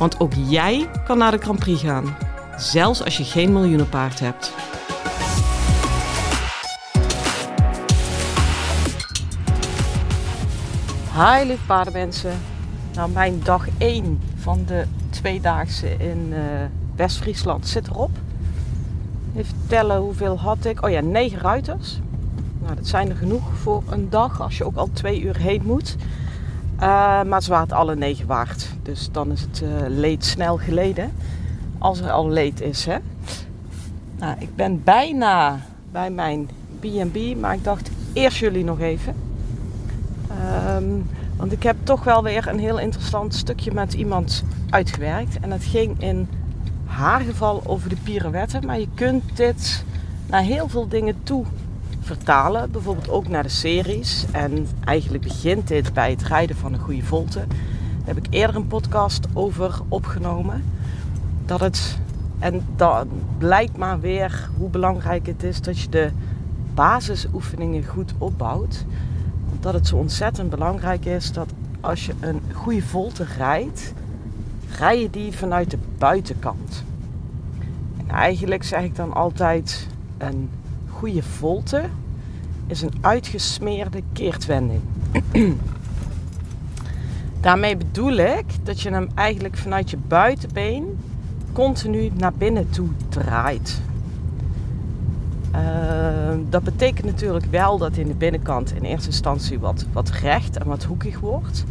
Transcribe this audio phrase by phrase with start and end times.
[0.00, 2.16] Want ook jij kan naar de Grand Prix gaan,
[2.56, 4.52] zelfs als je geen miljoenenpaard hebt.
[11.14, 12.38] Hi lieve paardenmensen.
[12.94, 16.38] Nou, mijn dag 1 van de tweedaagse in uh,
[16.96, 18.10] West-Friesland zit erop.
[19.36, 20.82] Even tellen hoeveel had ik.
[20.84, 22.00] Oh ja, 9 ruiters.
[22.62, 25.62] Nou, dat zijn er genoeg voor een dag als je ook al twee uur heen
[25.64, 25.96] moet.
[26.80, 28.68] Uh, maar ze waren alle negen waard.
[28.82, 31.12] Dus dan is het uh, leed snel geleden.
[31.78, 32.84] Als er al leed is.
[32.84, 32.96] Hè?
[34.18, 35.60] Nou, ik ben bijna
[35.92, 36.48] bij mijn
[36.80, 37.36] B&B.
[37.40, 39.14] Maar ik dacht eerst jullie nog even.
[40.76, 45.40] Um, want ik heb toch wel weer een heel interessant stukje met iemand uitgewerkt.
[45.40, 46.28] En het ging in
[46.84, 48.66] haar geval over de pirouetten.
[48.66, 49.84] Maar je kunt dit
[50.26, 51.44] naar heel veel dingen toe
[52.16, 52.70] vertalen.
[52.70, 54.26] Bijvoorbeeld ook naar de series.
[54.32, 57.44] En eigenlijk begint dit bij het rijden van een goede volte.
[58.04, 60.64] Heb ik eerder een podcast over opgenomen.
[61.46, 61.98] Dat het,
[62.38, 63.08] en dan
[63.38, 66.10] blijkt maar weer hoe belangrijk het is dat je de
[66.74, 68.84] basisoefeningen goed opbouwt.
[69.60, 71.48] Dat het zo ontzettend belangrijk is dat
[71.80, 73.92] als je een goede volte rijdt,
[74.78, 76.84] rij je die vanuit de buitenkant.
[77.96, 79.86] En eigenlijk zeg ik dan altijd
[80.18, 80.48] een
[81.00, 81.82] goede volte
[82.66, 84.80] is een uitgesmeerde keertwending.
[87.40, 90.98] Daarmee bedoel ik dat je hem eigenlijk vanuit je buitenbeen
[91.52, 93.80] continu naar binnen toe draait.
[95.54, 95.60] Uh,
[96.48, 100.66] dat betekent natuurlijk wel dat in de binnenkant in eerste instantie wat, wat recht en
[100.66, 101.64] wat hoekig wordt.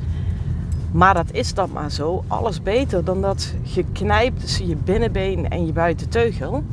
[0.92, 2.24] Maar dat is dan maar zo.
[2.28, 6.64] Alles beter dan dat geknijpt tussen je binnenbeen en je buitenteugel.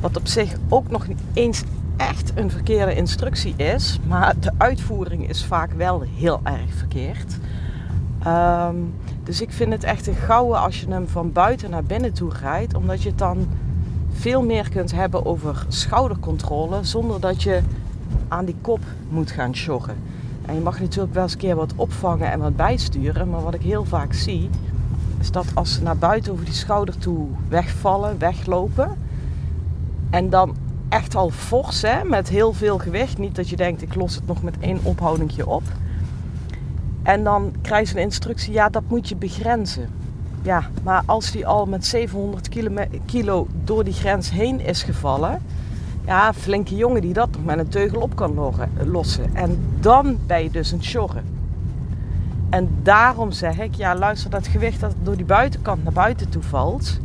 [0.00, 1.62] Wat op zich ook nog eens
[2.00, 7.38] echt een verkeerde instructie is, maar de uitvoering is vaak wel heel erg verkeerd.
[8.26, 8.94] Um,
[9.24, 12.32] dus ik vind het echt een gouden als je hem van buiten naar binnen toe
[12.40, 13.48] rijdt, omdat je het dan
[14.12, 17.60] veel meer kunt hebben over schoudercontrole zonder dat je
[18.28, 19.96] aan die kop moet gaan joggen.
[20.46, 23.54] En je mag natuurlijk wel eens een keer wat opvangen en wat bijsturen, maar wat
[23.54, 24.50] ik heel vaak zie,
[25.20, 28.96] is dat als ze naar buiten over die schouder toe wegvallen, weglopen,
[30.10, 30.54] en dan
[30.90, 33.18] echt al fors, hè, met heel veel gewicht.
[33.18, 35.62] Niet dat je denkt, ik los het nog met één ophoudingje op.
[37.02, 39.88] En dan krijg je een instructie, ja, dat moet je begrenzen.
[40.42, 42.48] Ja, maar als die al met 700
[43.06, 45.42] kilo door die grens heen is gevallen...
[46.04, 49.34] Ja, flinke jongen die dat nog met een teugel op kan lossen.
[49.34, 51.24] En dan ben je dus een sjorren.
[52.50, 56.42] En daarom zeg ik, ja luister, dat gewicht dat door die buitenkant naar buiten toe
[56.42, 57.00] valt...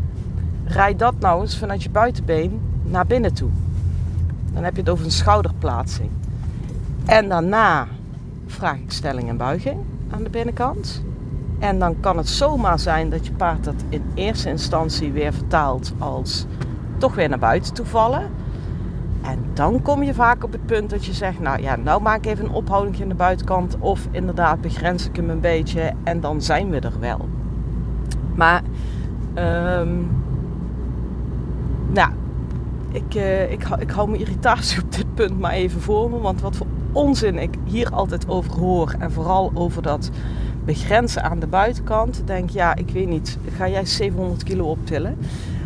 [0.68, 3.50] Rijd dat nou eens vanuit je buitenbeen naar binnen toe.
[4.56, 6.10] Dan heb je het over een schouderplaatsing.
[7.06, 7.88] En daarna
[8.46, 9.80] vraag ik stelling en buiging
[10.10, 11.04] aan de binnenkant.
[11.60, 15.94] En dan kan het zomaar zijn dat je paard dat in eerste instantie weer vertaalt
[15.98, 16.46] als
[16.98, 18.30] toch weer naar buiten toe vallen.
[19.22, 22.18] En dan kom je vaak op het punt dat je zegt, nou ja, nou maak
[22.18, 23.78] ik even een ophouding aan de buitenkant.
[23.80, 27.30] Of inderdaad begrens ik hem een beetje en dan zijn we er wel.
[28.36, 28.62] Maar,
[29.80, 30.10] um,
[31.88, 32.10] nou,
[32.92, 33.14] ik,
[33.50, 36.20] ik, ik hou mijn irritatie op dit punt maar even voor me.
[36.20, 38.96] Want wat voor onzin ik hier altijd over hoor.
[39.00, 40.10] En vooral over dat
[40.66, 42.22] begrenzen aan de buitenkant.
[42.26, 43.38] Denk ja, ik weet niet.
[43.56, 45.18] Ga jij 700 kilo optillen?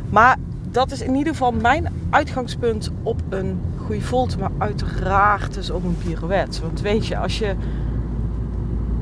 [0.10, 0.38] Maar
[0.72, 4.38] dat is in ieder geval mijn uitgangspunt op een goede volte.
[4.38, 6.62] Maar uiteraard dus op een pirouette.
[6.62, 7.56] Want weet je, als je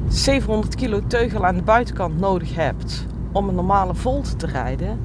[0.08, 5.00] 700 kilo teugel aan de buitenkant nodig hebt om een normale volte te rijden.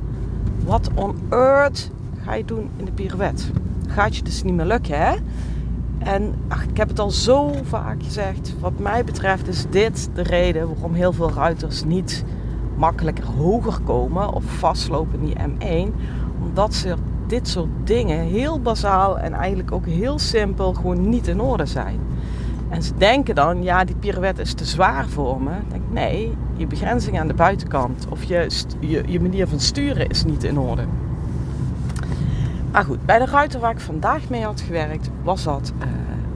[0.65, 1.91] Wat on earth
[2.25, 3.45] ga je doen in de pirouette.
[3.89, 5.15] Gaat je dus niet meer lukken, hè?
[5.99, 8.55] En ach, ik heb het al zo vaak gezegd.
[8.61, 12.25] Wat mij betreft is dit de reden waarom heel veel ruiters niet
[12.77, 15.95] makkelijker hoger komen of vastlopen in die M1.
[16.43, 16.95] Omdat ze
[17.27, 22.01] dit soort dingen heel bazaal en eigenlijk ook heel simpel gewoon niet in orde zijn.
[22.69, 25.51] En ze denken dan, ja, die pirouette is te zwaar voor me.
[25.69, 28.51] Denk, nee, je begrenzing aan de buitenkant of je,
[29.07, 30.83] je manier van sturen is niet in orde.
[32.73, 35.85] Maar goed, bij de ruiter waar ik vandaag mee had gewerkt, was dat uh,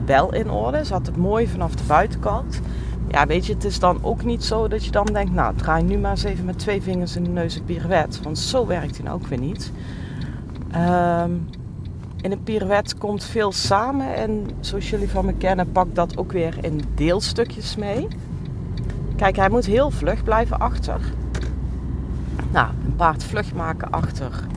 [0.05, 0.83] wel in orde.
[0.83, 2.61] Zat het mooi vanaf de buitenkant.
[3.07, 5.83] Ja, weet je, het is dan ook niet zo dat je dan denkt, nou, draai
[5.83, 8.23] nu maar eens even met twee vingers in de neus een pirouette.
[8.23, 9.71] Want zo werkt hij nou ook weer niet.
[10.71, 11.31] Ehm,
[12.21, 16.31] in een pirouette komt veel samen en zoals jullie van me kennen, pak dat ook
[16.31, 18.07] weer in deelstukjes mee.
[19.15, 20.99] Kijk, hij moet heel vlug blijven achter.
[22.51, 24.47] Nou, een paard vlug maken achter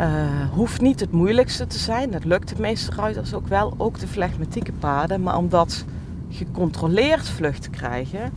[0.00, 0.06] uh,
[0.52, 2.10] hoeft niet het moeilijkste te zijn.
[2.10, 5.22] Dat lukt de meeste ruiters ook wel, ook de flegmatieke paarden.
[5.22, 5.84] Maar om dat
[6.30, 8.32] gecontroleerd vlug te krijgen,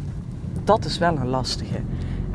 [0.63, 1.79] dat is wel een lastige.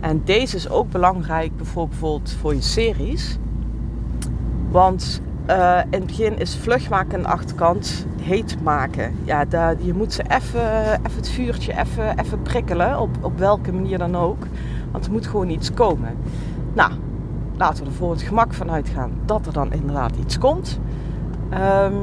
[0.01, 3.39] En deze is ook belangrijk bijvoorbeeld voor je series.
[4.71, 5.21] Want
[5.51, 9.15] uh, in het begin is vlug maken aan de achterkant heet maken.
[9.25, 11.75] Ja, daar, je moet ze even het vuurtje
[12.17, 14.47] even prikkelen, op, op welke manier dan ook.
[14.91, 16.17] Want er moet gewoon iets komen.
[16.73, 16.93] Nou,
[17.57, 20.81] laten we er voor het gemak van uitgaan dat er dan inderdaad iets komt.
[21.51, 21.95] Ehm,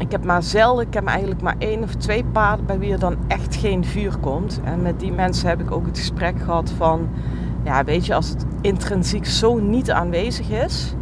[0.00, 2.98] ik heb maar zelden, ik heb eigenlijk maar één of twee paarden bij wie er
[2.98, 4.60] dan echt geen vuur komt.
[4.64, 7.08] En met die mensen heb ik ook het gesprek gehad van,
[7.62, 10.94] ja weet je, als het intrinsiek zo niet aanwezig is,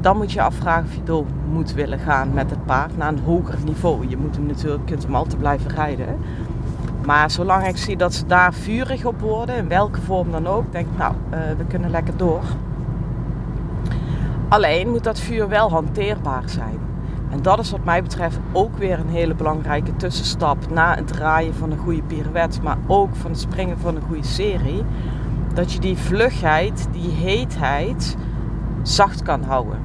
[0.00, 3.22] dan moet je afvragen of je door moet willen gaan met het paard naar een
[3.24, 4.08] hoger niveau.
[4.08, 6.18] Je moet hem natuurlijk, kunt hem altijd blijven rijden.
[7.06, 10.72] Maar zolang ik zie dat ze daar vurig op worden, in welke vorm dan ook,
[10.72, 12.42] denk ik, nou, uh, we kunnen lekker door.
[14.50, 16.78] Alleen moet dat vuur wel hanteerbaar zijn.
[17.30, 21.54] En dat is wat mij betreft ook weer een hele belangrijke tussenstap na het draaien
[21.54, 24.84] van een goede pirouette, maar ook van het springen van een goede serie.
[25.54, 28.16] Dat je die vlugheid, die heetheid
[28.82, 29.78] zacht kan houden.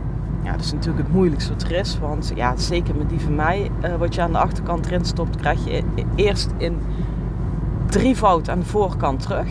[0.44, 2.00] Ja, dat is natuurlijk het moeilijkste wat er is.
[2.00, 5.36] Want ja, zeker met die van mij, uh, wat je aan de achterkant erin stopt,
[5.36, 6.80] krijg je e-, eerst in
[7.86, 9.48] drievoud aan de voorkant terug.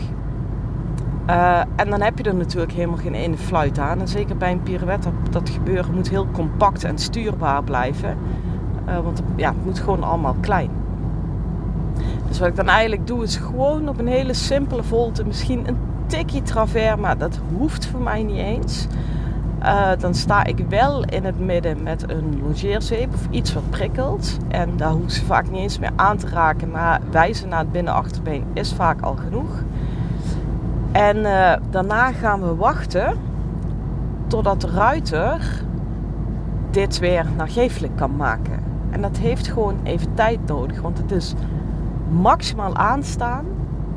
[1.29, 3.99] Uh, en dan heb je er natuurlijk helemaal geen ene fluit aan.
[3.99, 8.17] En zeker bij een pirouette, dat gebeuren moet heel compact en stuurbaar blijven.
[8.87, 10.69] Uh, want ja, het moet gewoon allemaal klein.
[12.27, 15.77] Dus wat ik dan eigenlijk doe, is gewoon op een hele simpele volte, misschien een
[16.05, 18.87] tikje travers, maar dat hoeft voor mij niet eens.
[19.61, 24.37] Uh, dan sta ik wel in het midden met een longeerzeep of iets wat prikkelt.
[24.47, 27.71] En daar hoef ze vaak niet eens meer aan te raken, maar wijzen naar het
[27.71, 29.63] binnenachterbeen is vaak al genoeg.
[30.95, 33.17] En uh, daarna gaan we wachten
[34.27, 35.63] totdat de ruiter
[36.69, 38.59] dit weer naargeeflijk kan maken.
[38.89, 41.33] En dat heeft gewoon even tijd nodig, want het is
[42.09, 43.45] maximaal aanstaan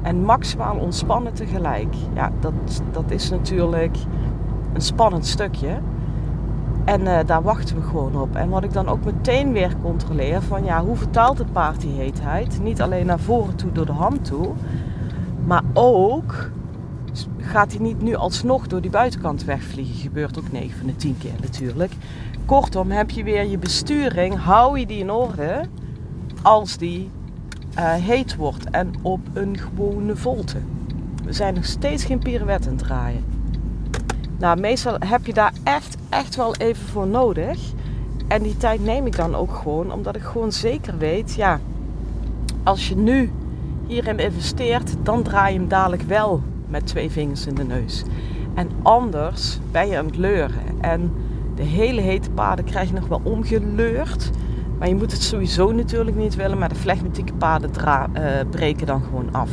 [0.03, 1.95] en maximaal ontspannen tegelijk.
[2.15, 2.53] Ja, dat,
[2.93, 3.97] dat is natuurlijk
[4.73, 5.79] een spannend stukje.
[6.85, 8.37] En uh, daar wachten we gewoon op.
[8.37, 11.97] En wat ik dan ook meteen weer controleer: van ja, hoe vertaalt het paard die
[11.97, 12.61] heetheid?
[12.63, 14.53] Niet alleen naar voren toe door de hand toe,
[15.45, 16.51] maar ook
[17.41, 19.95] gaat hij niet nu alsnog door die buitenkant wegvliegen.
[19.95, 21.93] Gebeurt ook 9 van de 10 keer natuurlijk.
[22.45, 25.65] Kortom, heb je weer je besturing, hou je die in orde
[26.43, 27.11] als die
[27.79, 30.59] uh, heet wordt en op een gewone volte.
[31.25, 33.25] We zijn nog steeds geen pirouette draaien.
[34.39, 37.59] Nou, meestal heb je daar echt, echt wel even voor nodig.
[38.29, 41.61] En die tijd neem ik dan ook gewoon, omdat ik gewoon zeker weet, ja,
[42.63, 43.31] als je nu
[43.87, 48.05] hierin investeert, dan draai je hem dadelijk wel met twee vingers in de neus.
[48.55, 50.61] En anders ben je aan het leuren.
[50.81, 51.13] En
[51.55, 54.31] de hele hete paarden krijg je nog wel omgeleurd.
[54.79, 56.59] Maar je moet het sowieso natuurlijk niet willen.
[56.59, 59.51] Maar de flegmatieke paarden uh, breken dan gewoon af.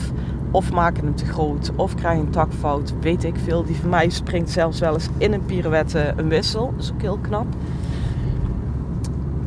[0.52, 1.72] Of maken hem te groot.
[1.76, 2.94] Of krijgen een takfout.
[3.02, 3.64] Weet ik veel.
[3.64, 6.74] Die van mij springt zelfs wel eens in een pirouette een wissel.
[6.76, 7.46] Dat is ook heel knap.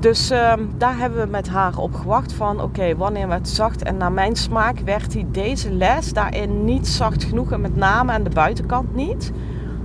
[0.00, 3.82] Dus ehm, daar hebben we met haar op gewacht van oké, wanneer werd zacht?
[3.82, 7.52] En naar mijn smaak werd hij deze les daarin niet zacht genoeg.
[7.52, 9.32] En met name aan de buitenkant niet.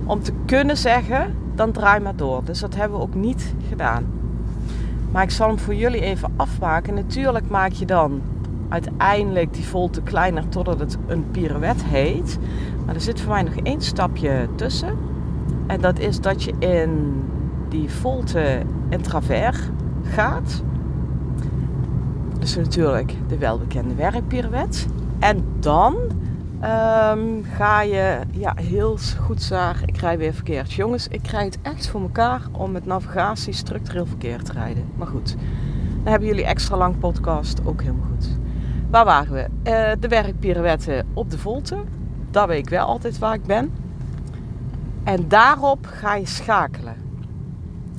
[0.04, 2.44] Om te kunnen zeggen, dan draai maar door.
[2.44, 4.06] Dus dat hebben we ook niet gedaan.
[5.10, 6.94] Maar ik zal hem voor jullie even afmaken.
[6.94, 8.20] Natuurlijk maak je dan
[8.68, 12.38] uiteindelijk die volte kleiner totdat het een pirouette heet.
[12.84, 14.98] Maar er zit voor mij nog één stapje tussen.
[15.66, 17.22] En dat is dat je in
[17.68, 19.58] die volte in travers
[20.04, 20.62] gaat.
[22.38, 24.86] Dus natuurlijk de welbekende werkpirouette.
[25.18, 25.96] En dan
[26.60, 30.72] ehm, ga je, ja, heel goed zagen, ik rij weer verkeerd.
[30.72, 34.84] Jongens, ik krijg het echt voor elkaar om met navigatie structureel verkeerd te rijden.
[34.96, 35.36] Maar goed,
[36.02, 38.28] dan hebben jullie extra lang podcast, ook helemaal goed.
[38.90, 39.70] Waar waren we?
[39.70, 41.76] Uh, de werkpirouette op de volte.
[42.30, 43.72] Dat weet ik wel altijd waar ik ben.
[45.04, 47.03] En daarop ga je schakelen.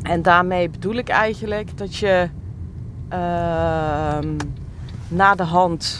[0.05, 2.29] En daarmee bedoel ik eigenlijk dat je
[3.09, 4.17] uh,
[5.07, 5.99] na de hand,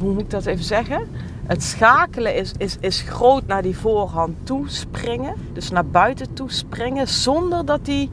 [0.00, 1.08] hoe moet ik dat even zeggen?
[1.46, 5.34] Het schakelen is, is, is groot naar die voorhand toe springen.
[5.52, 8.10] Dus naar buiten toe springen zonder dat die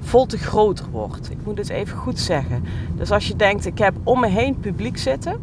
[0.00, 1.30] volte groter wordt.
[1.30, 2.64] Ik moet het even goed zeggen.
[2.96, 5.40] Dus als je denkt, ik heb om me heen publiek zitten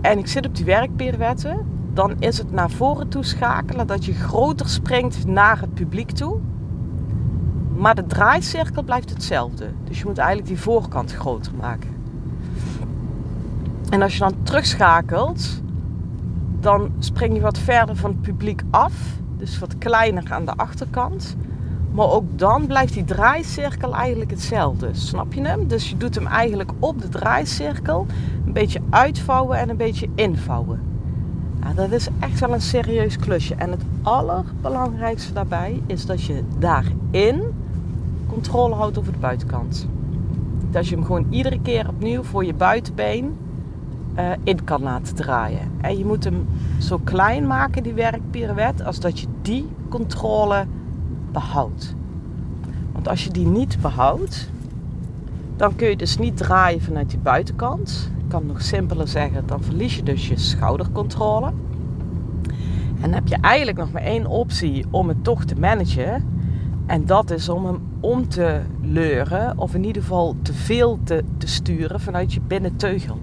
[0.00, 1.66] en ik zit op die werkpirouetten,
[1.98, 6.38] dan is het naar voren toe schakelen dat je groter springt naar het publiek toe.
[7.76, 9.70] Maar de draaicirkel blijft hetzelfde.
[9.84, 11.90] Dus je moet eigenlijk die voorkant groter maken.
[13.90, 15.62] En als je dan terugschakelt,
[16.60, 18.94] dan spring je wat verder van het publiek af.
[19.36, 21.36] Dus wat kleiner aan de achterkant.
[21.92, 24.88] Maar ook dan blijft die draaicirkel eigenlijk hetzelfde.
[24.92, 25.68] Snap je hem?
[25.68, 28.06] Dus je doet hem eigenlijk op de draaicirkel.
[28.46, 30.88] Een beetje uitvouwen en een beetje invouwen.
[31.62, 33.54] Ja, dat is echt wel een serieus klusje.
[33.54, 37.42] En het allerbelangrijkste daarbij is dat je daarin
[38.26, 39.86] controle houdt over de buitenkant.
[40.70, 43.36] Dat je hem gewoon iedere keer opnieuw voor je buitenbeen
[44.18, 45.70] uh, in kan laten draaien.
[45.80, 46.46] En je moet hem
[46.78, 50.66] zo klein maken, die werkpirouette, als dat je die controle
[51.32, 51.94] behoudt.
[52.92, 54.50] Want als je die niet behoudt,
[55.56, 58.10] dan kun je dus niet draaien vanuit die buitenkant.
[58.28, 61.52] Kan nog simpeler zeggen, dan verlies je dus je schoudercontrole.
[63.00, 66.24] En heb je eigenlijk nog maar één optie om het toch te managen.
[66.86, 71.24] En dat is om hem om te leuren, of in ieder geval te veel te,
[71.38, 73.18] te sturen vanuit je binnenteugel.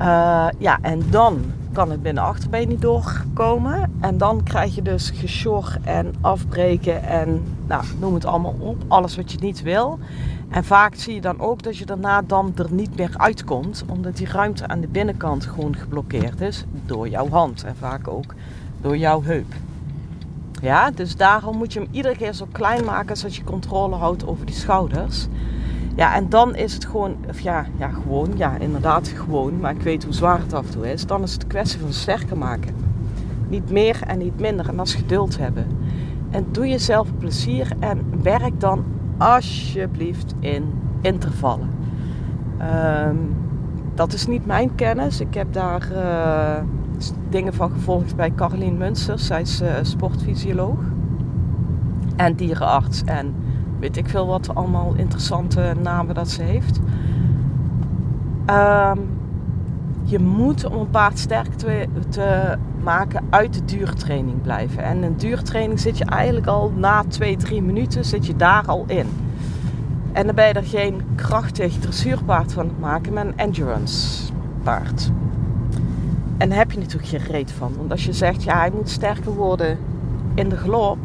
[0.00, 1.38] Uh, ja, en dan
[1.72, 3.92] kan het binnen achterbeen niet doorkomen.
[4.00, 8.84] En dan krijg je dus gesjor en afbreken en nou, noem het allemaal op.
[8.88, 9.98] Alles wat je niet wil.
[10.50, 13.84] En vaak zie je dan ook dat je daarna dan er niet meer uitkomt.
[13.86, 17.64] Omdat die ruimte aan de binnenkant gewoon geblokkeerd is door jouw hand.
[17.64, 18.34] En vaak ook
[18.80, 19.54] door jouw heup.
[20.62, 24.26] Ja, dus daarom moet je hem iedere keer zo klein maken zodat je controle houdt
[24.26, 25.26] over die schouders.
[25.96, 29.82] Ja, en dan is het gewoon, of ja, ja, gewoon, ja, inderdaad gewoon, maar ik
[29.82, 31.06] weet hoe zwaar het af en toe is.
[31.06, 32.74] Dan is het een kwestie van sterker maken.
[33.48, 34.68] Niet meer en niet minder.
[34.68, 35.66] En is geduld hebben.
[36.30, 38.84] En doe jezelf plezier en werk dan
[39.20, 41.70] alsjeblieft in intervallen.
[43.08, 43.36] Um,
[43.94, 45.20] dat is niet mijn kennis.
[45.20, 46.62] Ik heb daar uh,
[47.28, 49.26] dingen van gevolgd bij Carolien Munsters.
[49.26, 50.78] Zij is uh, sportfysioloog
[52.16, 53.04] en dierenarts.
[53.04, 53.34] En
[53.78, 56.80] weet ik veel wat allemaal interessante namen dat ze heeft.
[58.46, 58.98] Um,
[60.10, 64.82] je moet om een paard sterk te, te, maken uit de duurtraining blijven.
[64.82, 68.84] En een duurtraining zit je eigenlijk al na 2, 3 minuten zit je daar al
[68.86, 69.06] in.
[70.12, 75.10] En dan ben je er geen krachtig dressuurpaard van maken, maar een endurance paard.
[76.36, 77.72] En daar heb je natuurlijk geen reet van.
[77.76, 79.78] Want als je zegt, ja, hij moet sterker worden
[80.34, 80.98] in de galop,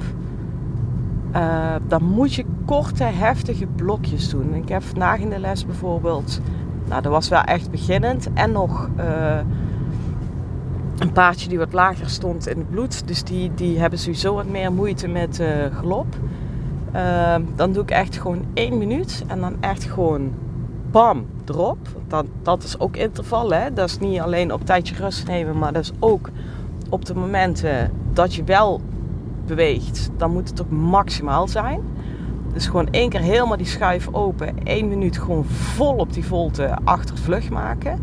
[1.36, 4.54] uh, dan moet je korte, heftige blokjes doen.
[4.54, 6.42] Ik heb vandaag in de les bijvoorbeeld,
[6.88, 9.38] nou dat was wel echt beginnend en nog uh,
[10.98, 13.08] een paardje die wat lager stond in het bloed.
[13.08, 18.46] Dus die, die hebben sowieso wat meer moeite met uh, dan doe ik echt gewoon
[18.54, 20.32] één minuut en dan echt gewoon
[20.92, 21.78] bam, erop.
[22.08, 23.74] Dat, dat is ook interval, hè.
[23.74, 26.30] Dat is niet alleen op tijdje rust nemen, maar dat is ook
[26.90, 28.82] op de momenten dat je wel
[29.46, 31.82] beweegt, dan moet het ook maximaal zijn.
[32.56, 36.78] Dus gewoon één keer helemaal die schuif open, één minuut gewoon vol op die volte
[36.84, 38.00] achter vlug maken.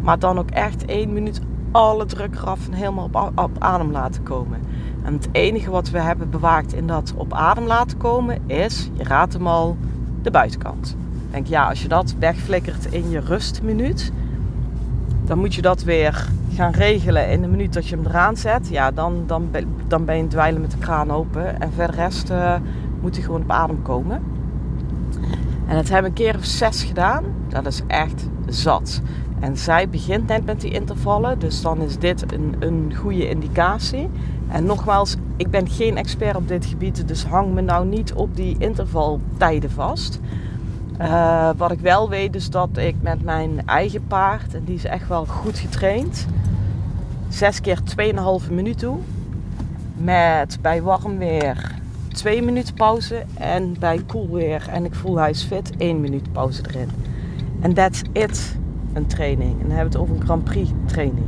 [0.00, 1.40] Maar dan ook echt één minuut
[1.70, 4.60] alle druk eraf en helemaal op, adem laten komen.
[5.02, 9.04] En het enige wat we hebben bewaakt in dat op adem laten komen is, je
[9.04, 9.76] raadt hem al,
[10.22, 10.96] de buitenkant.
[11.30, 14.12] Denk ja, als je dat wegflikkert in je rustminuut,
[15.24, 18.68] dan moet je dat weer gaan regelen in de minuut dat je hem eraan zet.
[18.68, 19.48] Ja, dan, dan,
[19.86, 21.60] dan ben je dweilen met de kraan open.
[21.60, 22.54] En verder rest uh,
[23.00, 24.22] moet hij gewoon op adem komen.
[25.66, 27.24] En dat hebben we een keer of zes gedaan.
[27.48, 29.00] Dat is echt zat.
[29.40, 31.38] En zij begint net met die intervallen.
[31.38, 34.08] Dus dan is dit een, een goede indicatie.
[34.48, 37.08] En nogmaals, ik ben geen expert op dit gebied.
[37.08, 40.20] Dus hang me nou niet op die intervaltijden vast.
[41.00, 44.84] Uh, wat ik wel weet is dat ik met mijn eigen paard, en die is
[44.84, 46.26] echt wel goed getraind,
[47.28, 47.78] zes keer
[48.46, 48.98] 2,5 minuut doe.
[49.96, 51.74] Met bij warm weer
[52.16, 56.32] 2 minuten pauze en bij koel weer en ik voel hij is fit 1 minuut
[56.32, 56.88] pauze erin.
[57.60, 58.56] En that's it,
[58.92, 59.52] een training.
[59.52, 61.26] En dan hebben we het over een Grand Prix training.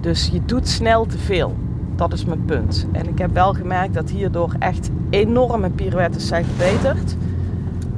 [0.00, 1.56] Dus je doet snel te veel.
[1.96, 2.86] Dat is mijn punt.
[2.92, 7.16] En ik heb wel gemerkt dat hierdoor echt enorme pirouettes zijn verbeterd.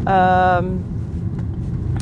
[0.09, 0.85] Um,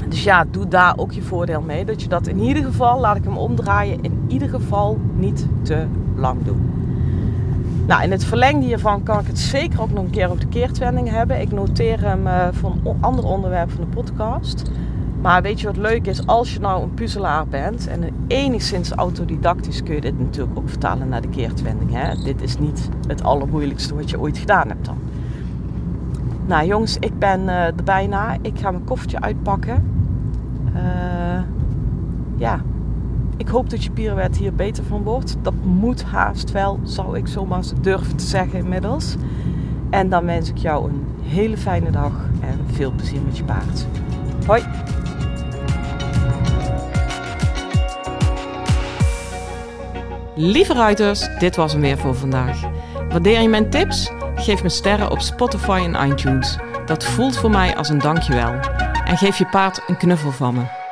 [0.08, 1.84] dus ja, doe daar ook je voordeel mee.
[1.84, 5.86] Dat je dat in ieder geval, laat ik hem omdraaien, in ieder geval niet te
[6.16, 6.75] lang doen.
[7.86, 10.46] Nou, in het verlengde hiervan kan ik het zeker ook nog een keer op de
[10.46, 11.40] keertwending hebben.
[11.40, 14.70] Ik noteer hem uh, voor een ander onderwerp van de podcast.
[15.20, 16.26] Maar weet je wat leuk is?
[16.26, 21.08] Als je nou een puzzelaar bent en enigszins autodidactisch kun je dit natuurlijk ook vertalen
[21.08, 21.92] naar de keertwending.
[21.92, 22.22] Hè?
[22.24, 24.98] Dit is niet het allermoeilijkste wat je ooit gedaan hebt dan.
[26.46, 28.36] Nou jongens, ik ben uh, er bijna.
[28.42, 29.90] Ik ga mijn koffertje uitpakken.
[30.74, 31.40] Uh,
[32.36, 32.60] ja,
[33.36, 35.36] ik hoop dat je pirouette hier beter van wordt.
[35.42, 39.16] Dat moet haast wel, zou ik zomaar durven te zeggen inmiddels.
[39.90, 43.86] En dan wens ik jou een hele fijne dag en veel plezier met je paard.
[44.46, 44.62] Hoi!
[50.34, 52.60] Lieve ruiters, dit was hem weer voor vandaag.
[53.08, 54.10] Waardeer je mijn tips?
[54.34, 56.58] Geef me sterren op Spotify en iTunes.
[56.86, 58.52] Dat voelt voor mij als een dankjewel.
[59.04, 60.85] En geef je paard een knuffel van me.